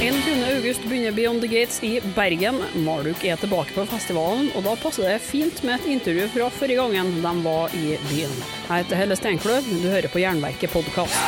[0.00, 0.56] 21.
[0.56, 2.54] august begynner Beyond the Gates i Bergen.
[2.74, 6.78] Marduk er tilbake på festivalen, og da passer det fint med et intervju fra forrige
[6.78, 8.36] gangen de var i byen.
[8.68, 11.18] Jeg heter Helle Steinkløv, du hører på Jernverket podkast.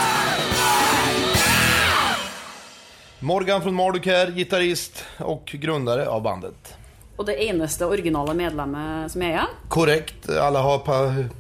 [3.19, 6.77] Morgan från Marduk här, gitarrist och grundare av bandet.
[7.17, 9.57] Og det eneste originale medlemmet som er igjen?
[9.69, 10.79] Korrekt, alla har,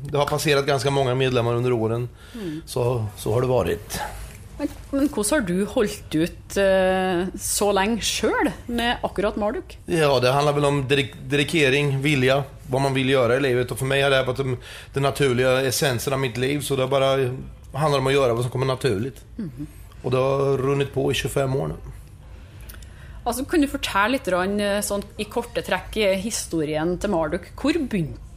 [0.02, 2.08] det har passerat ganska många medlemmar under åren.
[2.66, 4.00] Så, så har det varit.
[4.60, 9.78] Men, men hvordan har du holdt ut eh, så lenge sjøl med akkurat Marduk?
[9.88, 13.70] Ja, det handlar väl om dedik- dedikering, vilja, vad man vill göra i livet.
[13.70, 14.56] Och för mig har det varit den,
[15.02, 16.60] naturliga essensen av mitt liv.
[16.60, 17.30] Så det bara
[17.72, 19.24] handlar om att göra vad som kommer naturligt.
[20.02, 21.74] Och det har runnit på i 25 år nu.
[23.24, 25.24] Altså, kan du fortelle litt grann, eh, sånn, i
[25.64, 27.50] trekk eh, historien til Marduk?
[27.62, 27.98] Det?
[27.98, 28.29] Eh,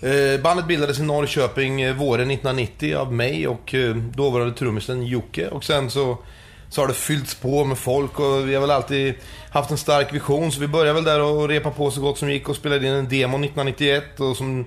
[0.00, 5.48] Eh, bandet bildades i Norrköping eh, våren 1990 av mig och eh, dåvarande trummisen Jocke.
[5.48, 6.18] Och sen så,
[6.68, 9.14] så har det fyllts på med folk och vi har väl alltid
[9.50, 10.52] haft en stark vision.
[10.52, 12.92] Så vi började väl där och repa på så gott som gick och spelade in
[12.92, 14.20] en demo 1991.
[14.20, 14.60] Och som,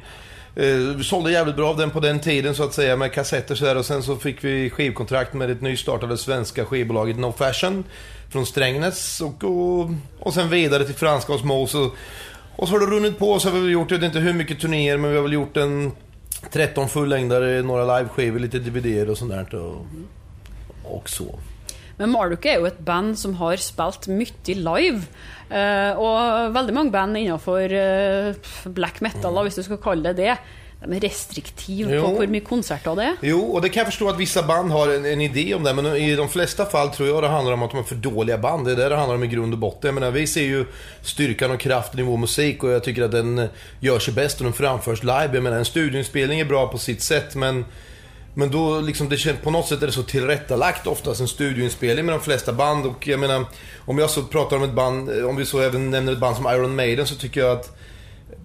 [0.55, 3.55] eh, vi sålde jävligt bra av den på den tiden så att säga med kassetter
[3.55, 3.77] så där.
[3.77, 7.83] Och sen så fick vi skivkontrakt med det nystartade svenska skivbolaget No Fashion
[8.29, 9.21] från Strängnäs.
[9.21, 11.75] Och, och, och sen vidare till franska Osmos.
[12.59, 14.19] Och, och så har det runnit på så har vi väl gjort, jag vet inte
[14.19, 15.91] hur mycket turnéer, men vi har väl gjort en
[16.51, 19.55] 13 fullängdare, några liveskivor, lite DVD och sånt där.
[19.55, 19.85] Och,
[20.83, 21.39] och så.
[21.97, 25.07] Men Marduk er jo et band som har spilt mye live.
[25.49, 30.17] eh, og veldig mange band innenfor eh, black metal, da, hvis du skal kalle det
[30.23, 30.37] det,
[30.79, 32.01] de er restriktive Jo.
[32.05, 33.15] på hvor mye konserter det er.
[33.21, 35.73] Jo, och det kan jag förstå att vissa band har en, en idé om det,
[35.73, 38.37] men i de flesta fall tror jag det handlar om att de är för dåliga
[38.37, 38.65] band.
[38.65, 39.87] Det är det det handlar om i grund och botten.
[39.87, 40.65] Jag menar, vi ser ju
[41.01, 43.49] styrkan och kraften i vår musik och jag tycker att den eh,
[43.79, 45.29] gör sig bäst och den framförs live.
[45.33, 47.65] Jag menar, en studioinspelning är bra på sitt sätt, men
[48.33, 52.05] men då liksom, det känns, på något sätt är det så tillrättalagt oftast en studioinspelning
[52.05, 52.85] med de flesta band.
[52.85, 53.45] Och jag menar,
[53.77, 56.35] om jag så pratar om ett band, eh, om vi så även nämner ett band
[56.35, 57.77] som Iron Maiden så tycker jag att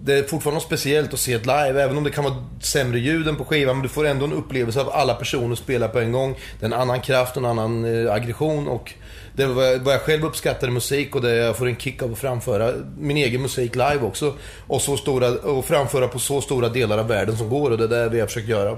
[0.01, 2.99] det är fortfarande något speciellt att se ett live, även om det kan vara sämre
[2.99, 3.75] ljud än på skivan.
[3.75, 6.35] Men du får ändå en upplevelse av alla personer spela på en gång.
[6.59, 8.93] Det är en annan kraft, en annan eh, aggression och
[9.35, 9.47] det är
[9.79, 12.73] vad jag, själv uppskattar i musik och det jag får en kick av att framföra
[12.97, 14.33] min egen musik live också.
[14.67, 17.83] Och, så stora, och framföra på så stora delar av världen som går och det
[17.83, 18.77] är det vi har försökt göra.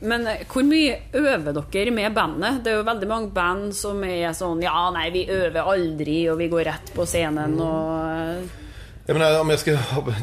[0.00, 2.64] Men eh, hvor mye øver dere med bandet?
[2.64, 6.40] Det er jo veldig mange band som er sånn Ja, nei, vi øver aldri, og
[6.40, 8.61] vi går rett på scenen, og eh,
[9.06, 9.70] jag menar, om jag ska,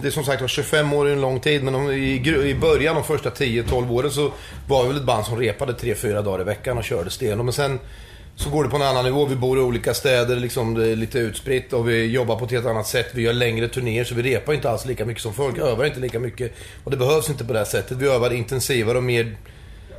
[0.02, 2.56] det är som sagt var 25 år är en lång tid, men om, i, i
[2.56, 4.32] början, de första 10-12 åren, så
[4.68, 7.46] var vi väl ett band som repade 3-4 dagar i veckan och körde stenhårt.
[7.46, 7.80] Men sen
[8.36, 9.26] så går det på en annan nivå.
[9.26, 12.52] Vi bor i olika städer, liksom, det är lite utspritt och vi jobbar på ett
[12.52, 13.08] helt annat sätt.
[13.14, 15.58] Vi gör längre turnéer, så vi repar inte alls lika mycket som folk.
[15.58, 16.54] Övar inte lika mycket.
[16.84, 17.98] Och det behövs inte på det här sättet.
[17.98, 19.38] Vi övar intensivare och mer,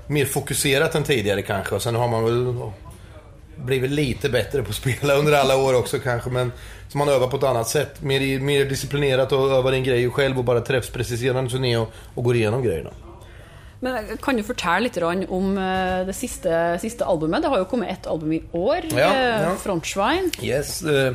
[0.06, 1.74] mer fokuserat än tidigare kanske.
[1.74, 2.70] Och sen har man väl
[3.64, 6.30] blivit lite bättre på att spela under alla år också kanske.
[6.30, 6.52] Men
[6.88, 8.02] så man övar på ett annat sätt.
[8.02, 12.24] Mer, mer disciplinerat och övar in grejer själv och bara träffspreciserar en turné och, och
[12.24, 12.90] går igenom grejerna.
[13.80, 14.44] Men eh, kan du
[14.80, 17.42] litt grann om eh, det siste, siste albumet?
[17.42, 19.54] Det har jo kommet ett album i år, Ja, eh, ja.
[19.62, 20.30] Frontschwein.
[20.42, 20.82] Yes.
[20.82, 21.12] Eh,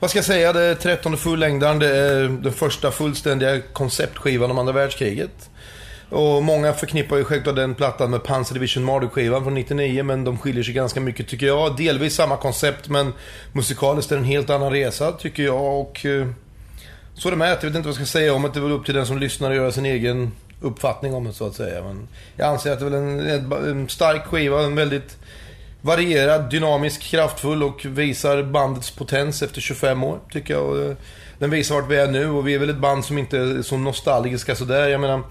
[0.00, 0.52] vad ska jag säga?
[0.52, 1.78] Det är 13 fullängdaren.
[1.78, 5.50] Det är den första fullständiga konceptskivan om andra världskriget.
[6.10, 10.38] Och många förknippar ju självklart den plattan med Panzer Division Marduk-skivan från 99, men de
[10.38, 11.76] skiljer sig ganska mycket tycker jag.
[11.76, 13.12] Delvis samma koncept, men
[13.52, 15.80] musikaliskt är det en helt annan resa tycker jag.
[15.80, 16.26] Och eh,
[17.14, 17.48] så är det med.
[17.48, 18.48] Jag vet inte vad jag ska säga om det.
[18.48, 21.32] Det är väl upp till den som lyssnar att göra sin egen uppfattning om det
[21.32, 21.82] så att säga.
[21.82, 25.16] Men jag anser att det är väl en, en, stark skiva, en väldigt
[25.80, 30.86] varierad, dynamisk, kraftfull och visar bandets potens efter 25 år, tycker jag.
[30.86, 30.96] Eh,
[31.38, 33.62] den visar vart vi är nu och vi är väl ett band som inte är
[33.62, 34.88] så nostalgiska sådär.
[34.88, 35.22] Jag menar,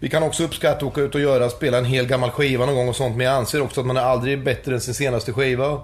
[0.00, 2.74] vi kan också uppskatta att åka ut och göra, spela en hel gammal skiva någon
[2.74, 3.16] gång och sånt.
[3.16, 5.80] Men jag anser också att man är aldrig bättre än sin senaste skiva.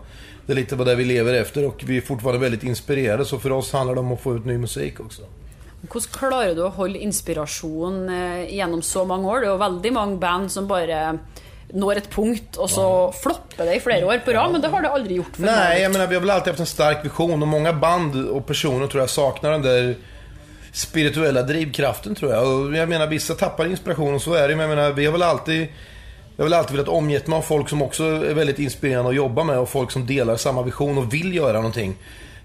[0.47, 3.25] Det är lite vad det vi lever efter och vi är fortfarande väldigt inspirerade.
[3.25, 5.23] Så för oss handlar det om att få ut ny musik också.
[5.85, 9.43] Hvordan klarer du å holde inspirasjon eh, gjennom så mange år?
[9.45, 11.19] Det jo veldig mange band som bare
[11.75, 12.87] når et punkt, og så
[13.19, 15.83] flopper det i flere år på rad, men det har det aldri gjort for Nej,
[15.83, 18.87] jag menar vi har väl alltid haft en stark vision och många band och personer
[18.87, 19.97] tror jag saknar den där
[20.74, 22.48] spirituella drivkraften tror jag.
[22.48, 24.56] Och jag menar vissa tappar inspiration och så är det.
[24.56, 25.68] Men jag menar vi har väl alltid
[26.36, 29.16] jag har väl alltid velat omgett mig av folk som också är väldigt inspirerande att
[29.16, 31.97] jobba med och folk som delar samma vision och vill göra någonting.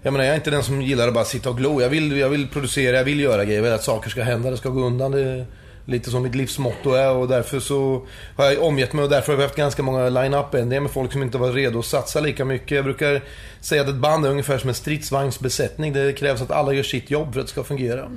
[0.02, 1.80] Jag menar jag är inte den som gillar att bara sitta och glo.
[1.80, 3.58] Jag vill, jag vill producera, jag vill göra grejer.
[3.58, 5.10] Jag vill att saker ska hända, det ska gå undan.
[5.10, 5.46] Det
[5.90, 8.06] lite som mitt livsmotto är och därför så
[8.36, 11.12] har jag omgett mig och därför har vi haft ganska många line-up ändringar med folk
[11.12, 12.70] som inte var redo att satsa lika mycket.
[12.70, 13.22] Jag brukar
[13.60, 15.92] säga att ett band är ungefär som en stridsvagnsbesättning.
[15.92, 18.10] Det krävs att alla gör sitt jobb för att det ska fungera.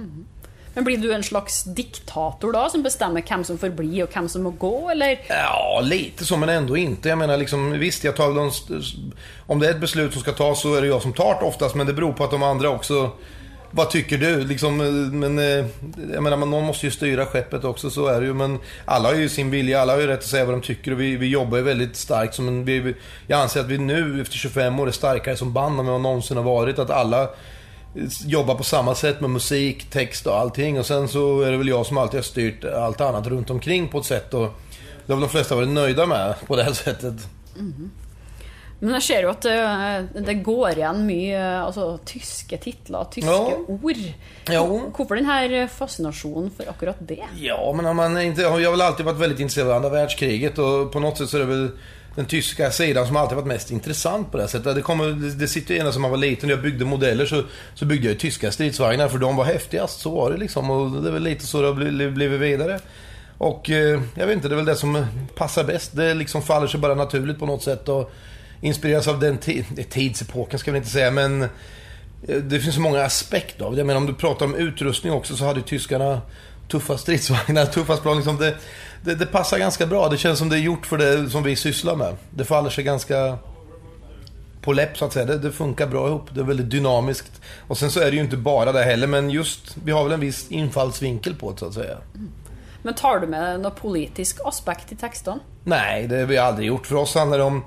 [0.74, 4.30] Men blir du en slags diktator då som bestämmer vem som får bli och vem
[4.30, 5.20] som må gå eller?
[5.30, 7.10] Ja, lite så men ändå inte.
[7.10, 8.52] Jag menar liksom, visst jag tar de,
[9.48, 11.46] Om det är ett beslut som ska tas så är det jag som tar det
[11.46, 13.12] oftast men det beror på att de andra också
[13.76, 14.44] vad tycker du?
[14.44, 15.66] Liksom, eh, men, eh,
[16.14, 18.34] jag menar, någon måste ju styra skeppet också, så är det ju.
[18.34, 20.92] Men alla har ju sin vilja, alla har ju rätt att säga vad de tycker
[20.92, 22.36] och vi, vi jobbar ju väldigt starkt.
[22.36, 22.96] Som en, vi,
[23.28, 26.38] jag anser att vi nu, efter 25 år, är starkare som band än vi någonsin
[26.38, 26.80] har varit.
[26.80, 27.30] Att alla eh,
[28.26, 30.80] jobbar på samma sätt med musik, text och allting.
[30.80, 33.88] Och sen så är det väl jag som alltid har styrt allt annat runt omkring
[33.88, 34.34] på ett sätt.
[34.34, 34.54] Och
[35.06, 37.28] det har väl de flesta varit nöjda med på det här sättet.
[37.60, 37.92] Mm.
[38.84, 43.58] Men jag ser ju att det, det går igen mycket alltså, tyska titlar, tyska ja.
[43.68, 43.96] ord.
[44.98, 47.24] Varför den här fascinationen för akkurat det?
[47.36, 50.92] Ja, men man inte, jag har väl alltid varit väldigt intresserad av andra världskriget och
[50.92, 51.70] på något sätt så är det väl
[52.16, 54.76] den tyska sidan som alltid varit mest intressant på det sättet.
[54.76, 57.44] Det, kommer, det sitter ju ena som man var liten och jag byggde modeller så,
[57.74, 60.00] så byggde jag ju tyska stridsvagnar för de var häftigast.
[60.00, 62.80] Så var det liksom och det är väl lite så det har blivit vidare.
[63.38, 65.96] Och eh, jag vet inte, det är väl det som passar bäst.
[65.96, 67.90] Det liksom faller sig bara naturligt på något sätt.
[67.90, 68.12] Och,
[68.64, 69.38] inspireras av den
[69.90, 73.84] tidsepoken ska vi inte säga, men eh, det finns så många aspekter av det.
[73.84, 76.22] Menar om du pratar om utrustning också så hade tyskarna
[76.68, 78.18] tuffa stridsvagnar, tuffa plan.
[78.18, 78.56] Liksom det,
[79.02, 80.10] det, det, passar ganska bra.
[80.10, 82.16] Det känns som det är gjort för det som vi sysslar med.
[82.30, 83.38] Det faller sig ganska
[84.62, 85.26] på läpp så att säga.
[85.26, 86.30] Det, det, funkar bra ihop.
[86.34, 87.42] Det är väldigt dynamiskt.
[87.68, 90.14] Och sen så är det ju inte bara det heller, men just vi har väl
[90.14, 91.98] en viss infallsvinkel på det så att säga.
[92.82, 95.40] Men tar du med någon politisk aspekt i texten?
[95.64, 96.88] Nej, det har vi aldrig gjort.
[96.88, 97.64] För oss handlar det om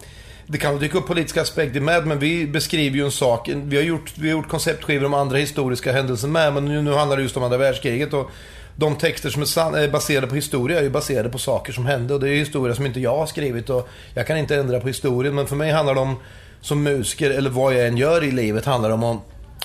[0.47, 3.49] det kan dyka upp politiska aspekter med, men vi beskriver ju en sak.
[3.55, 6.93] Vi har gjort, vi har gjort konceptskivor om andra historiska händelser med, men nu, nu
[6.93, 8.13] handlar det just om andra världskriget.
[8.13, 8.31] Och
[8.77, 11.87] de texter som är, san, är baserade på historia är ju baserade på saker som
[11.87, 12.15] hände.
[12.15, 14.87] Och det är historia som inte jag har skrivit och jag kan inte ändra på
[14.87, 15.35] historien.
[15.35, 16.17] Men för mig handlar det om,
[16.61, 19.21] som musiker, eller vad jag än gör i livet, handlar det om att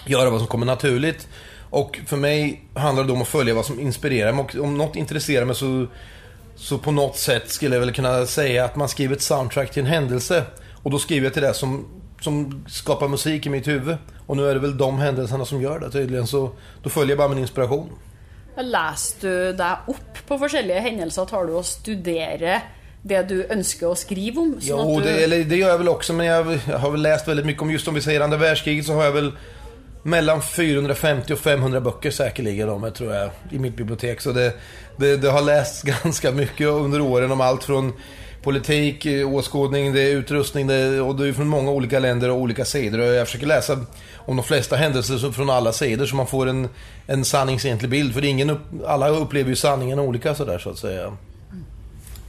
[0.05, 1.27] göra vad som kommer naturligt.
[1.69, 4.45] Och för mig handlar det om att följa vad som inspirerar mig.
[4.45, 5.87] Och om något intresserar mig så,
[6.55, 9.81] så på något sätt skulle jag väl kunna säga att man skriver ett soundtrack till
[9.81, 10.43] en händelse.
[10.83, 11.85] Och då skriver jag till det som,
[12.21, 13.97] som skapar musik i mitt huvud.
[14.27, 16.27] Och nu är det väl de händelserna som gör det tydligen.
[16.27, 16.51] Så
[16.83, 17.89] då följer jag bara min inspiration.
[18.57, 21.25] Läser du dig upp på olika händelser?
[21.25, 22.61] Tar du och studerar
[23.01, 24.57] det du önskar att skriva om?
[24.61, 25.05] Jo, du...
[25.05, 26.13] det, eller, det gör jag väl också.
[26.13, 28.85] Men jag, jag, har väl läst väldigt mycket om, just om vi säger andra världskriget,
[28.85, 29.31] så har jag väl
[30.03, 34.21] mellan 450 och 500 böcker säkerligen om tror jag, i mitt bibliotek.
[34.21, 34.53] Så det,
[34.97, 37.93] det, det har läst ganska mycket under åren om allt från
[38.43, 42.37] politik, eh, åskådning, det är utrustning det, och det är från många olika länder och
[42.37, 42.99] olika sidor.
[42.99, 43.77] Och jag försöker läsa
[44.15, 46.69] om de flesta händelser från alla sidor så man får en,
[47.07, 48.13] en sanningsenlig bild.
[48.13, 51.17] För ingen upp, alla upplever ju sanningen olika sådär så att säga.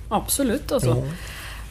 [0.09, 0.91] Absolut alltså.
[0.91, 1.09] Mm.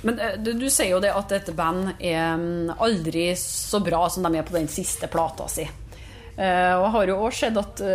[0.01, 4.09] Men eh, du, du säger ju det att ett band är mm, aldrig så bra
[4.09, 5.67] som de är på den sista platan sin.
[6.39, 7.87] Uh, och har ju också sett att uh,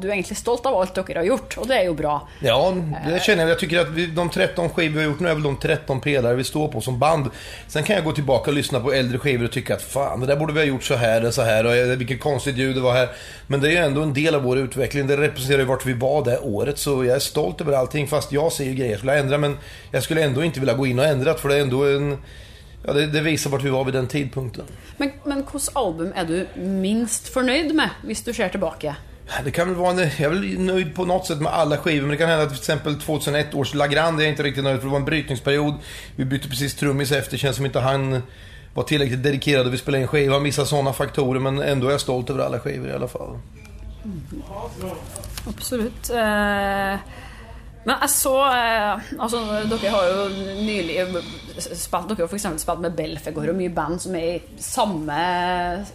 [0.00, 2.28] du är egentligen stolt av allt du har gjort och det är ju bra.
[2.40, 2.74] Ja,
[3.06, 3.50] det känner jag.
[3.50, 6.00] Jag tycker att vi, de 13 skivor vi har gjort nu är väl de 13
[6.00, 7.30] pelare vi står på som band.
[7.68, 10.26] Sen kan jag gå tillbaka och lyssna på äldre skivor och tycka att fan, det
[10.26, 12.74] där borde vi ha gjort så här eller så här och eh, vilket konstigt ljud
[12.74, 13.08] det var här.
[13.46, 15.06] Men det är ju ändå en del av vår utveckling.
[15.06, 16.78] Det representerar ju vart vi var det året.
[16.78, 18.06] Så jag är stolt över allting.
[18.06, 19.38] Fast jag ser ju grejer jag skulle ändra.
[19.38, 19.58] Men
[19.90, 22.18] jag skulle ändå inte vilja gå in och ändra för det är ändå en
[22.82, 24.64] Ja, det, det, visar vart vi var vid den tidpunkten.
[24.96, 28.96] Men, men vilket album är du minst förnöjd med, om du ser tillbaka?
[29.44, 32.00] Det kan väl vara en, jag är väl nöjd på något sätt med alla skivor,
[32.00, 34.64] men det kan hända att till exempel 2001 års La Grande är jag inte riktigt
[34.64, 35.74] nöjd för det var en brytningsperiod.
[36.16, 38.22] Vi bytte precis trummis efter, känns som inte han
[38.74, 40.42] var tillräckligt dedikerad och vi spelade in skivan.
[40.42, 43.38] Vissa sådana faktorer, men ändå är jag stolt över alla skivor i alla fall.
[44.04, 44.42] Mm.
[45.48, 46.10] Absolut.
[46.10, 47.19] Uh...
[47.84, 49.38] Men jeg så altså,
[49.70, 50.24] Dere har jo
[50.60, 50.98] nylig
[51.56, 52.46] spilt Dere har f.eks.
[52.60, 55.16] spilt med Belfegor og mye band som er i samme,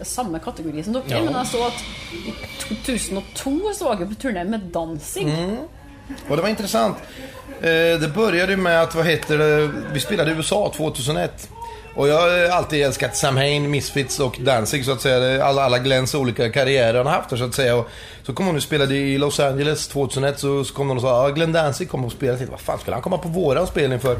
[0.02, 1.14] samme kategori som dere.
[1.14, 1.24] Ja.
[1.28, 1.86] Men jeg så at
[2.18, 5.28] i 2002 så var dere på turné med Danzig.
[5.30, 5.58] Mm.
[6.30, 6.98] Och det var intressant.
[7.62, 11.50] Eh, det började med att, vad heter det, vi spelade i USA 2001.
[11.96, 15.46] Och jag har alltid älskat Sam Hain, Misfits och Danzig så att säga.
[15.46, 17.76] Alla, alla Glens olika karriärer han har haft där, så att säga.
[17.76, 17.90] Och
[18.24, 21.28] så kom hon och spelade i Los Angeles 2001 så, så kom hon och sa
[21.28, 22.32] att Glenn Danzig kommer och spela.
[22.32, 24.18] Jag tänkte, vad fan skulle han komma på våran spelning för?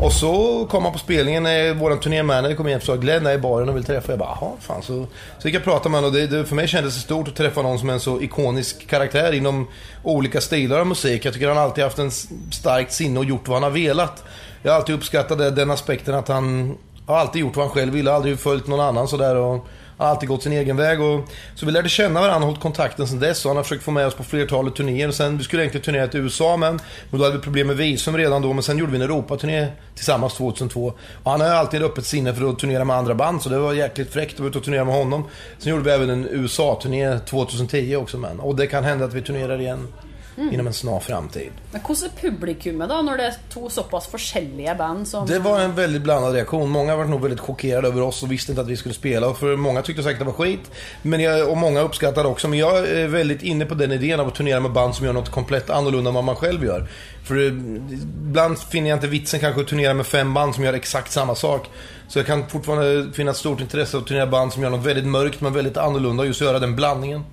[0.00, 3.32] Och så kom han på spelningen, när våran turnémanager kom in och sa Glenn är
[3.32, 4.12] i baren och vill träffa.
[4.12, 4.82] Jag bara, jaha, fan.
[4.82, 5.06] Så,
[5.38, 7.28] så gick jag och pratade med honom och det, det, för mig kändes det stort
[7.28, 9.66] att träffa någon som är en så ikonisk karaktär inom
[10.02, 11.24] olika stilar av musik.
[11.24, 12.10] Jag tycker han alltid haft en
[12.50, 14.24] starkt sinne och gjort vad han har velat.
[14.62, 16.76] Jag har alltid uppskattat den aspekten att han
[17.08, 19.36] har alltid gjort vad han själv ville, aldrig följt någon annan sådär.
[19.36, 19.66] Och
[19.98, 21.00] har alltid gått sin egen väg.
[21.00, 21.20] Och,
[21.54, 23.44] så vi lärde känna varandra och hållit kontakten sen dess.
[23.44, 25.10] Och han har försökt få med oss på flertalet turnéer.
[25.10, 28.16] Sen, vi skulle egentligen turnera till USA men, men då hade vi problem med visum
[28.16, 28.52] redan då.
[28.52, 30.92] Men sen gjorde vi en Europaturné tillsammans 2002.
[31.22, 33.42] Och han har alltid öppet sinne för att turnera med andra band.
[33.42, 35.24] Så det var jäkligt fräckt att vara ute och turnera med honom.
[35.58, 39.22] Sen gjorde vi även en USA-turné 2010 också men, Och det kan hända att vi
[39.22, 39.88] turnerar igen
[40.52, 41.52] inom en snar framtid.
[41.72, 45.60] Men hvordan er publikummet da, når det er to såpass forskjellige band som Det var
[45.60, 46.70] en väldigt blandad reaktion.
[46.70, 49.34] Många var nog väldigt chockerade över oss och visste inte att vi skulle spela.
[49.34, 50.70] För många tyckte säkert det var skit.
[51.02, 52.48] Men jag, och många uppskattade också.
[52.48, 55.12] Men jag är väldigt inne på den idén av att turnera med band som gör
[55.12, 56.88] något komplett annorlunda än vad man själv gör.
[57.24, 61.12] För ibland finner jag inte vitsen kanske att turnera med fem band som gör exakt
[61.12, 61.66] samma sak.
[62.08, 64.86] Så jag kan fortfarande finna ett stort intresse av att turnera band som gör något
[64.86, 67.24] väldigt mörkt men väldigt annorlunda och just göra den blandningen.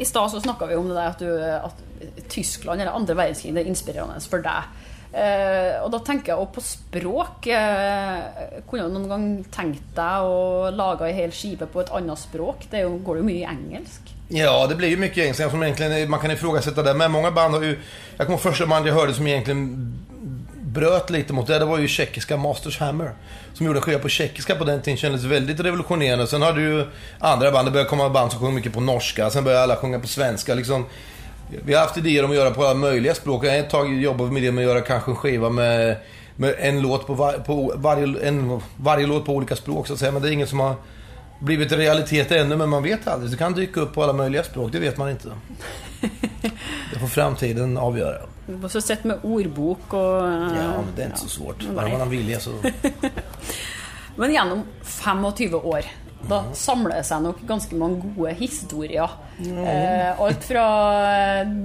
[0.00, 3.16] I stad så snakka vi om det der at, du, eh, at Tyskland eller andre
[3.18, 4.70] verdenskrig det er inspirerende for deg.
[5.10, 7.48] Eh, og da tenker jeg også på språk.
[7.50, 12.20] Eh, kunne du noen gang tenkt deg å lage ei hel skive på et annet
[12.20, 12.68] språk?
[12.70, 14.14] Det jo, går jo mye i engelsk.
[14.30, 16.94] Ja, det blir ju mycket engelska som egentligen man kan ifrågasätta det.
[16.94, 17.78] Men många band har ju...
[18.16, 19.99] Jag kommer ihåg första band jag hörde som egentligen
[20.72, 21.58] bröt lite mot det.
[21.58, 23.12] Det var ju tjeckiska Masters Hammer.
[23.54, 24.96] Som gjorde skiva på tjeckiska på den tiden.
[24.96, 26.26] Kändes väldigt revolutionerande.
[26.26, 26.86] Sen hade ju
[27.18, 27.66] andra band.
[27.66, 29.30] Det började komma band som sjöng mycket på norska.
[29.30, 30.54] Sen började alla sjunga på svenska.
[30.54, 30.86] Liksom,
[31.64, 33.44] vi har haft idéer om att göra på alla möjliga språk.
[33.44, 35.96] Ett tag jobbat med det med att göra kanske en skiva med,
[36.36, 39.98] med en låt på, var, på varje, en, varje låt på olika språk så att
[39.98, 40.12] säga.
[40.12, 40.74] Men det är ingen som har
[41.40, 42.56] blivit realitet ännu.
[42.56, 43.30] Men man vet aldrig.
[43.30, 44.72] Det kan dyka upp på alla möjliga språk.
[44.72, 45.28] Det vet man inte.
[46.92, 48.18] Det får framtiden avgöra.
[48.50, 51.66] Du måste sett med ordbok og Ja, men det är inte så svårt.
[51.74, 52.50] Bara man vill så...
[54.16, 55.84] Men gjennom 25 år
[56.28, 59.10] da samler det seg nok ganske mange gode historier.
[59.40, 60.64] Eh, alt fra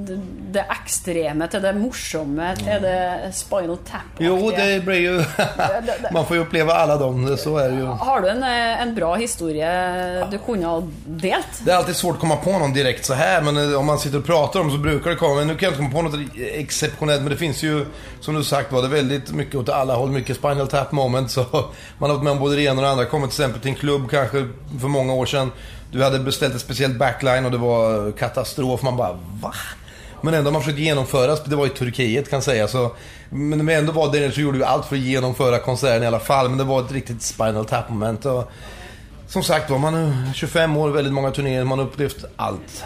[0.08, 0.16] det,
[0.56, 5.24] det ekstreme til det morsomme til det Spinal tap Jo, det blir ju...
[6.14, 7.38] Man får ju uppleva alla dem.
[7.38, 7.86] Så är det ju.
[7.86, 11.62] Har du en, eh, en bra historie du kunne ha delt?
[11.66, 14.00] Det är alltid svårt att komma på någon direkt så här, men eh, om man
[14.00, 15.36] sitter och pratar om så brukar det komma.
[15.36, 17.86] Men nu kan jag inte komma på något exceptionellt, men det finns ju,
[18.20, 20.12] som du sagt var, det väldigt mycket åt alla håll.
[20.12, 21.46] Mycket Spinal Tap moment, så
[21.98, 23.06] man har varit med om både det ena och det andra.
[23.06, 24.45] Kommer till exempel till en klubb kanske
[24.80, 25.52] för många år sedan.
[25.92, 28.82] Du hade beställt ett speciellt backline och det var katastrof.
[28.82, 29.54] Man bara, va?
[30.22, 32.68] Men ändå har man försökt genomföra, det var i Turkiet kan säga.
[32.68, 32.92] Så,
[33.30, 36.50] men ändå var nere så gjorde vi allt för att genomföra konserten i alla fall.
[36.50, 38.26] Men det var ett riktigt Spinal Tap moment.
[38.26, 38.52] Och,
[39.28, 42.84] som sagt var, man är 25 år, väldigt många turnéer, man har upplevt allt.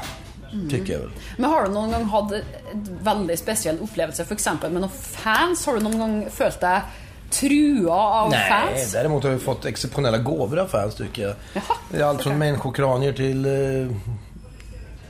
[0.69, 1.09] Tycker jag väl.
[1.37, 4.47] Men har du noen gang hatt en veldig spesiell opplevelse f.eks.
[4.61, 5.65] med noen fans?
[5.65, 6.81] Har du noen gang følt deg
[7.31, 8.91] trua av Nej, fans?
[8.91, 11.35] däremot har vi fått exceptionella gåvor av fans tycker jag.
[11.53, 13.95] Jaha, är allt från människokranier till eh,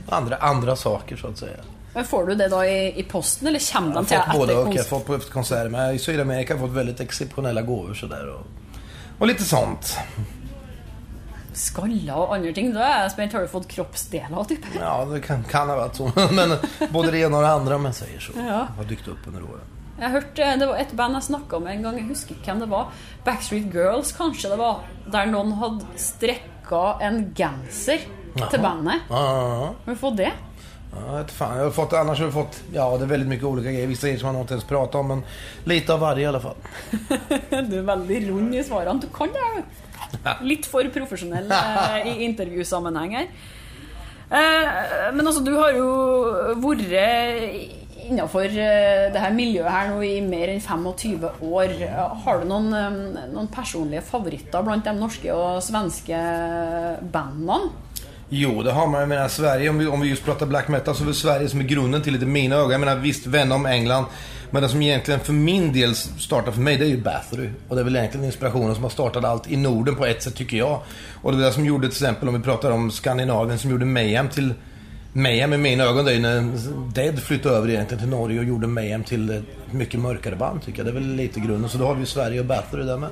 [0.08, 1.56] andra, andra saker så att säga.
[1.94, 4.40] Men Får du det da i, i posten, eller kommer Jag de har til fått
[4.40, 4.74] både och.
[4.74, 5.68] Jag har fått på efter konserter.
[5.68, 8.28] Men i Sydamerika har jag fått väldigt exceptionella gåvor sådär.
[8.28, 8.46] Och,
[9.18, 9.98] och lite sånt.
[11.52, 12.70] Skaller og andre ting?
[12.74, 13.32] Da er jeg spent.
[13.32, 14.44] Har du fått kroppsdeler?
[14.44, 14.66] Typ?
[14.80, 16.12] Ja, det kan, kan ha varit så.
[16.32, 16.56] Men
[16.92, 18.32] både det ena och det andra om jag säger så.
[18.36, 18.66] Ja.
[18.76, 19.66] Har dykt upp under åren.
[19.98, 22.62] Jeg hørte, Det var et band jeg snakka med en gang, jeg husker ikke hvem
[22.64, 22.92] det var.
[23.24, 24.84] Backstreet Girls, kanskje det var.
[25.12, 28.06] Der noen hadde strekka en genser
[28.36, 29.02] til bandet.
[29.10, 29.74] Ja, ja, ja.
[29.84, 30.30] Har du fått det?
[30.92, 31.56] Ja, vet fan.
[31.56, 33.86] Jag har fått, annars har jag fått, ja det är väldigt mycket olika grejer.
[33.86, 35.22] Vissa grejer som man inte ens pratar om, men
[35.64, 36.56] lite av varje i alla fall.
[37.50, 39.00] Du er veldig rund i svarene.
[39.00, 39.62] Du kan det.
[40.24, 40.46] du.
[40.46, 43.28] Litt for profesjonell eh, i intervjusammenheng her.
[44.30, 45.90] Eh, men altså, du har jo
[46.62, 47.79] vært
[48.10, 51.76] innafor eh, det her miljøet her nå i mer enn 25 år.
[52.24, 56.18] Har du noen, eh, noen personlige favoritter blant de norske og svenske
[57.12, 57.70] bandene?
[58.32, 59.00] Jo, det har man.
[59.00, 61.48] Jag menar, Sverige, om vi, om vi just pratar black metal, så är det Sverige
[61.48, 62.70] som är grunden till det i mina ögon.
[62.70, 64.04] Jag menar, visst, Venom, England.
[64.50, 67.50] Men det som egentligen för min del startar för mig, det är ju Bathory.
[67.68, 70.34] Och det är väl egentligen inspirationen som har startat allt i Norden på ett sätt,
[70.34, 70.80] tycker jag.
[71.22, 73.84] Och det är det som gjorde, till exempel, om vi pratar om Skandinavien, som gjorde
[73.84, 74.54] Mayhem till...
[75.12, 76.52] Mayhem i mina ögon, det är när
[76.94, 80.78] Dead flyttade över egentligen till Norge och gjorde Mayhem till ett mycket mörkare band, tycker
[80.78, 80.86] jag.
[80.86, 81.70] Det är väl lite grunden.
[81.70, 83.08] Så då har vi ju Sverige och Bathory där med.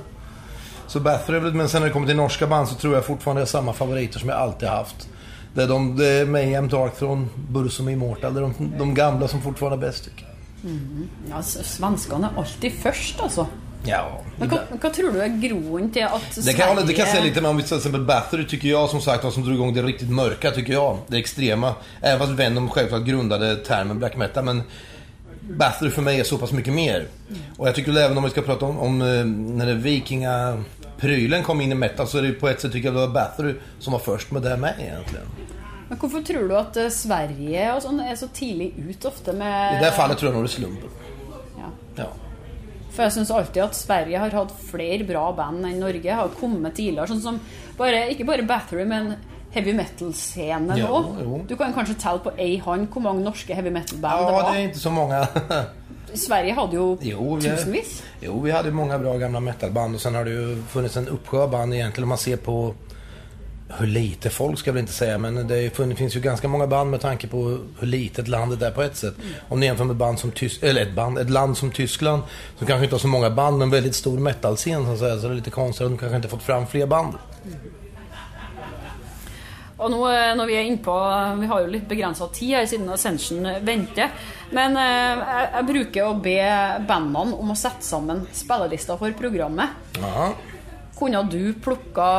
[0.87, 3.05] Så Bathory, är väl- men sen när det kommer till norska band så tror jag
[3.05, 5.09] fortfarande jag har samma favoriter som jag alltid har haft.
[5.53, 8.33] Det är, de, det är Mayhem, Darkthrone, Burzum Immortal.
[8.33, 10.71] Det är de, de gamla som fortfarande är bäst tycker jag.
[10.71, 11.07] Mm.
[11.29, 13.47] Ja, svenskarna är alltid först alltså.
[13.85, 17.13] Ja, Men hva tror du er groen til at det kan, hålla- det kan jag
[17.13, 19.55] säga lite, men om vi till exempel Bathory tycker jag som sagt var som drog
[19.55, 20.97] igång det riktigt mörka tycker jag.
[21.07, 21.73] Det extrema.
[22.01, 24.43] Även fast Venom självklart grundade termen black metal.
[24.45, 24.63] Men
[25.41, 27.07] Bathory för mig är så pass mycket mer.
[27.57, 31.61] Och jag tycker även om vi ska prata om, om eh, när det vikingaprylen kom
[31.61, 33.93] in i metal så är det på ett sätt tycker jag det var Bathory som
[33.93, 35.25] var först med det med egentligen.
[35.89, 39.73] Men hvorfor tror du at eh, Sverige og sånn er så tidlig ut ofte med
[39.73, 40.89] I det här fallet tror jag nog det är slumpen.
[41.57, 41.69] Ja.
[41.95, 42.07] Ja.
[42.89, 46.13] For jeg syns alltid at Sverige har hatt flere bra band enn Norge.
[46.15, 47.07] Har kommet tidligere.
[47.07, 47.39] Sånn som
[47.77, 49.13] bare, ikke bare Bathory, men
[49.53, 50.87] heavy metal-scenen Ja,
[51.23, 51.39] jo.
[51.47, 54.51] Du kan kanskje telle på ei hånd hvor mange norske heavy metal-band det Ja, var.
[54.53, 55.27] det är inte så många.
[56.13, 58.03] Sverige hadde jo Jo, vi, tusenvis.
[58.21, 61.47] jo, vi hade många bra gamla metalband och sen har det ju funnits en uppsjö
[61.47, 62.73] band egentligen om man ser på
[63.77, 66.91] hur lite folk ska jag väl inte säga, men det finns ju ganska många band
[66.91, 69.15] med tanke på hur litet landet är på ett sätt.
[69.17, 69.33] Mm.
[69.49, 72.23] Om ni jämför med band som Tysk eller ett, band, ett land som Tyskland,
[72.57, 75.17] som kanske inte har så många band, men väldigt stor metal-scen så att säga.
[75.19, 77.13] Så det är lite konstigt att de kanske inte fått fram fler band.
[77.45, 77.57] Mm.
[79.79, 80.95] Og nå eh, når vi er innpå
[81.39, 84.11] Vi har jo litt begrensa tid her siden Ascension venter.
[84.51, 86.39] Men eh, bruker å be
[86.87, 89.77] bandene om å sette sammen spillelister for programmet.
[90.03, 90.33] Aha.
[90.99, 92.09] Kunne du plukka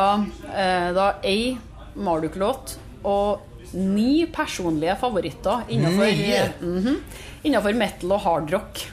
[0.56, 1.58] eh, da ei
[1.94, 3.40] Marduk-låt og
[3.76, 6.96] ni personlige favoritter innenfor, mm -hmm,
[7.42, 8.90] innenfor metal och hardrock?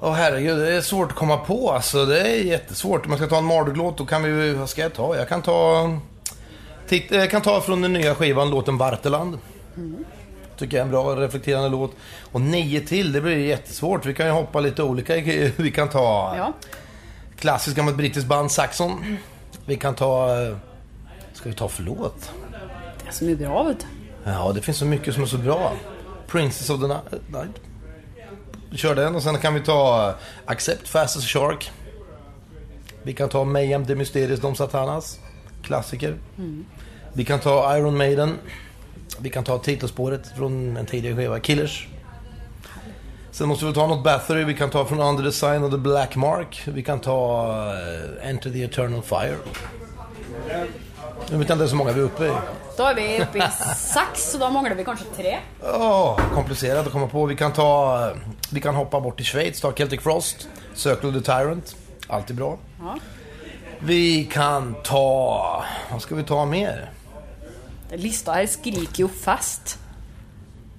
[0.00, 2.06] Åh oh, herregud, det är svårt att komma på alltså.
[2.06, 3.04] Det är jättesvårt.
[3.04, 4.52] Om man ska ta en Marduk-låt, då kan vi...
[4.52, 5.16] Vad ska jag ta?
[5.16, 5.90] Jag kan ta...
[7.08, 9.38] Jag kan ta från den nya skivan låten Varteland.
[9.76, 10.04] Mm.
[10.56, 11.92] Tycker jag är en bra reflekterande låt.
[12.32, 14.06] Och nio till, det blir jättesvårt.
[14.06, 15.14] Vi kan ju hoppa lite olika.
[15.56, 16.52] Vi kan ta ja.
[17.40, 19.16] Klassiskt gammalt brittiskt band Saxon.
[19.66, 20.36] Vi kan ta...
[21.32, 22.32] Ska vi ta för låt?
[23.02, 23.86] Det är så mycket bra vet du.
[24.30, 25.72] Ja, det finns så mycket som är så bra.
[26.26, 27.60] Princess of the Night.
[28.72, 31.70] Kör den och sen kan vi ta Accept, Fast as a Shark.
[33.02, 35.18] Vi kan ta Mayhem, The Mysterious, Dom Satanas.
[35.62, 36.18] Klassiker.
[36.38, 36.64] Mm.
[37.12, 38.38] Vi kan ta Iron Maiden.
[39.18, 41.88] Vi kan ta titelspåret från en tidigare skiva, Killers.
[43.32, 44.44] Sen måste vi ta något Bathory.
[44.44, 46.62] Vi kan ta från Under the Sign of the Black Mark.
[46.66, 49.36] Vi kan ta uh, Enter the Eternal Fire.
[51.30, 52.32] Jag vet inte så många vi är uppe i.
[52.76, 53.42] Då är vi uppe i
[53.76, 55.38] sex, så då manglar vi kanske tre.
[55.62, 57.26] Ja, oh, komplicerat att komma på.
[57.26, 58.12] Vi kan ta...
[58.52, 61.76] Vi kan hoppa bort till Schweiz, ta Celtic Frost, Circle the Tyrant.
[62.08, 62.58] Alltid bra.
[62.80, 62.98] Ja.
[63.78, 65.64] Vi kan ta...
[65.92, 66.90] Vad ska vi ta mer?
[67.90, 69.78] Den lista här skriker ju fast.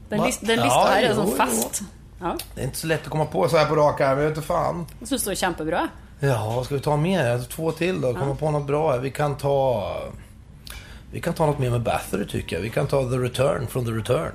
[0.09, 1.81] Den, list, den lista ja, här är som fast.
[2.21, 2.37] Ja.
[2.55, 4.09] Det är inte så lätt att komma på så här på rak arm.
[4.19, 4.85] Jag vet inte fan.
[4.99, 5.89] Jag syns det är kämpebra.
[6.19, 7.43] Ja, vad ska vi ta mer?
[7.49, 8.13] Två till då.
[8.13, 8.35] Komma ja.
[8.35, 8.97] på något bra.
[8.97, 9.95] Vi kan ta...
[11.11, 12.63] Vi kan ta något mer med Bathory tycker jag.
[12.63, 14.31] Vi kan ta The Return från The Return.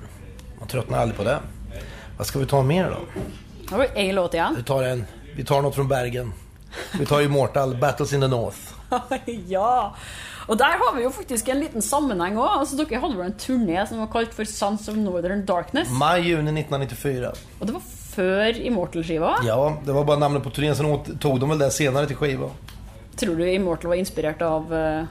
[0.58, 1.38] Man tröttnar aldrig på det.
[2.16, 3.76] Vad ska vi ta mer då?
[3.78, 4.54] Vi en låt igen?
[4.56, 5.04] Vi tar en.
[5.36, 6.32] Vi tar något från Bergen.
[6.98, 8.58] Vi tar Immortal, Battles in the North.
[9.46, 9.96] ja.
[10.46, 12.50] Och där har vi ju faktiskt en liten sammanhang också.
[12.50, 15.88] Alltså, dere hade väl en turné som var kallad för Sons of Northern Darkness?
[15.90, 17.32] Maj, juni 1994.
[17.58, 17.82] Och det var
[18.14, 19.36] för Immortal-skiva?
[19.46, 20.76] Ja, det var bara namnet på turnén.
[20.76, 22.50] Sen tog de väl det senare till skiva.
[23.16, 25.04] Tror du Immortal var inspirerat av uh,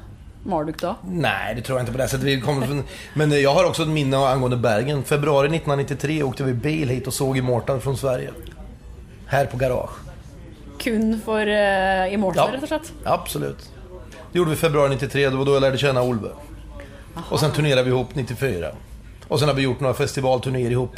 [0.44, 0.96] Marduk då?
[1.08, 2.26] Nej, det tror jag inte på det sättet.
[2.26, 2.84] Vi kommer från...
[3.14, 5.04] Men jag har också ett minne angående Bergen.
[5.04, 8.32] Februari 1993 åkte vi bil hit och såg Immortal från Sverige.
[9.28, 10.06] Här på Garage
[10.86, 12.94] kun för uh, Immortal ja, rätt och slett?
[13.04, 13.72] Absolut.
[14.36, 16.30] Det gjorde vi i februari 93, det var då jag lärde känna Olve.
[17.16, 17.26] Aha.
[17.30, 18.72] Och sen turnerade vi ihop 94.
[19.28, 20.96] Och sen har vi gjort några festivalturnéer ihop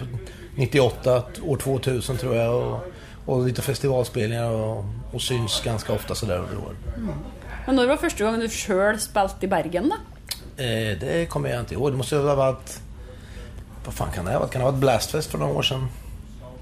[0.56, 2.56] 98, år 2000 tror jag.
[2.56, 2.80] Och,
[3.26, 6.78] och lite festivalspelningar och, och syns ganska ofta sådär under året.
[6.97, 7.10] Mm.
[7.65, 9.95] Men när var första gången du själv spelat i Bergen då?
[10.63, 11.91] Eh, det kommer jag inte ihåg.
[11.91, 12.80] Det måste ha varit...
[13.86, 14.52] Vad fan kan det ha varit?
[14.52, 15.88] Kan det ha varit Blastfest för några år sedan?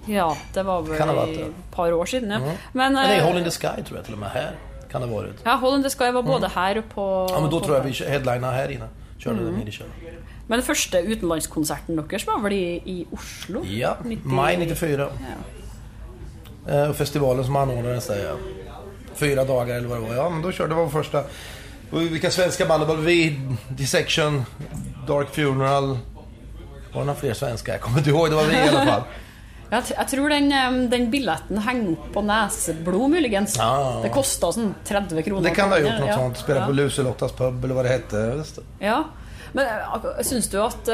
[0.05, 2.31] Ja, det var väl ett par år sedan.
[2.31, 2.38] Ja.
[2.38, 2.55] Mm.
[2.71, 4.55] Men, Eller äh, Hole in the Sky tror jag till och med här.
[4.95, 5.36] Kan det ha varit.
[5.43, 6.51] Ja, Hole in the Sky var både mm.
[6.55, 7.27] här och på...
[7.31, 8.88] Ja, men då tror jag vi headlinade här inne.
[9.17, 9.45] Körde mm.
[9.45, 9.79] den nere i
[10.47, 13.65] Men den första utlandskonserten deres var väl i, i Oslo?
[13.65, 14.27] Ja, 90...
[14.27, 15.10] maj 94.
[16.65, 16.73] Ja.
[16.73, 18.36] Eh, festivalen som anordnades där, ja.
[19.15, 20.15] Fyra dagar eller vad det var.
[20.15, 21.23] Ja, men då körde vi vår första...
[21.91, 22.84] Vilka svenska band?
[22.84, 24.45] Det var vi, Dissection,
[25.08, 25.88] Dark Funeral.
[26.93, 27.71] Var det några fler svenska?
[27.71, 28.29] Jag kommer inte ihåg.
[28.29, 29.01] Det var vi i alla fall.
[29.69, 33.47] Jag, jag, tror den, den billetten hänger upp på näsblod möjligen.
[33.58, 33.99] Ja.
[34.04, 35.41] Det kostar sån 30 kronor.
[35.41, 36.17] Det kan det ha gjort ja.
[36.17, 36.45] sånt.
[36.47, 36.65] Ja.
[36.65, 38.43] på Luselottas pub eller vad det hette.
[38.80, 39.04] Ja.
[39.56, 40.88] Men eh, syns du att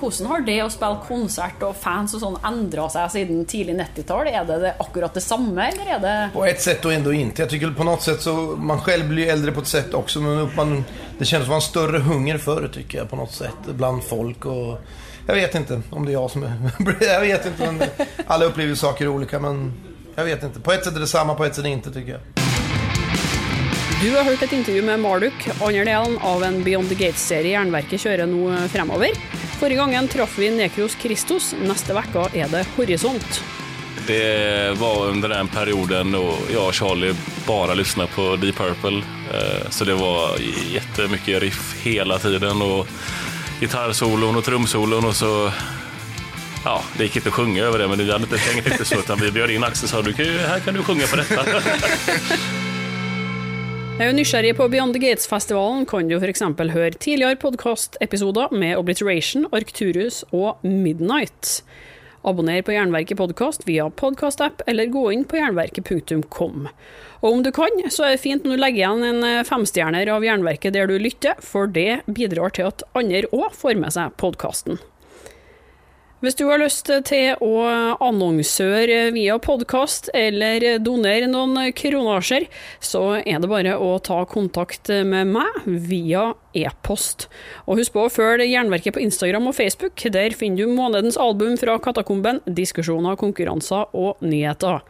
[0.00, 3.76] hvordan eh, har det att spela konsert och fans och sånt ändrat sig sedan tidigt
[3.76, 4.26] 90-tal?
[4.26, 6.30] Är det, det akkurat detsamma eller är det...
[6.34, 7.42] På ett sätt och ändå inte.
[7.42, 10.50] Jag tycker på något sätt så, man själv blir äldre på ett sätt också men
[10.56, 10.84] man,
[11.18, 14.80] det känns som en större hunger förr tycker jag på något sätt bland folk och
[15.28, 16.52] jag vet inte om det är jag som är...
[17.00, 17.72] jag vet inte.
[17.72, 17.88] Men
[18.26, 19.72] alla upplever saker olika men
[20.14, 20.60] jag vet inte.
[20.60, 22.20] På ett sätt är det samma, på ett sätt inte tycker jag.
[24.02, 28.00] Du har hört ett intervju med Marduk, andra delen av en Beyond the Gates-serie Jernverket
[28.00, 29.08] kör nu fremover.
[29.60, 33.42] Förra gången träffade vi Nekros Kristus, nästa vecka är det Horisont.
[34.06, 37.14] Det var under den perioden då jag och Charlie
[37.46, 39.02] bara lyssnade på Deep Purple.
[39.32, 40.30] Eh, så det var
[40.70, 42.62] jättemycket riff hela tiden.
[42.62, 42.86] Och
[43.60, 45.52] gitarrsolon och trumsolon och så
[46.64, 48.98] Ja, det gick inte att sjunga över det, men det hade inte tänkt riktigt så,
[48.98, 51.44] utan vi bjöd in Axel och sa du kan här kan du sjunga på detta.
[54.00, 56.40] Er är nysgjerrig på Beyond the Gates-festivalen, kan du f.eks.
[56.70, 61.64] høre tidligere podkastepisoder med Obliteration, Arcturus og Midnight.
[62.28, 66.68] Abonner på Jernverket podkast via podkastapp, eller gå in på jernverket.kom.
[67.20, 70.06] Och om du kan, så är det fint om du legger igjen en eh, femstjerner
[70.12, 74.12] av Jernverket der du lytter, for det bidrar til at andre òg får med seg
[74.20, 74.76] podkasten.
[76.18, 77.58] Hvis du har lyst til å
[78.02, 82.48] annonsøre via podkast eller donere noen kronasjer,
[82.82, 87.28] så er det bare å ta kontakt med meg via e-post.
[87.70, 89.94] Og husk på å følge Jernverket på Instagram og Facebook.
[90.10, 94.82] Der finner du månedens album fra Katakomben, diskusjoner, konkurranser og nyheter.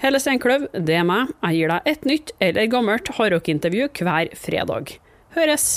[0.00, 1.36] Helle Steinkløv, det er meg.
[1.44, 4.96] Jeg gir deg et nytt eller gammelt hardrockintervju hver fredag.
[5.36, 5.74] Høres!